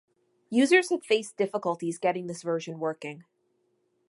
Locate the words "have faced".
0.89-1.37